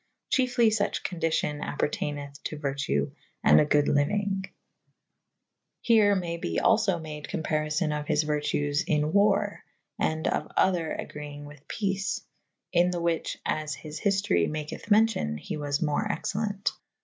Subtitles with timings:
[0.31, 3.11] Chiefly suche condicion appertayneth to vertue
[3.43, 4.45] and good lyuynge.
[4.45, 4.51] [C iii a]
[5.81, 11.43] Here may be alfo made comparifon of his vertues in warre /& of other agreynge
[11.45, 16.71] with peace / in the whiche (as his hiftory maketh mencyon) he was more excellent.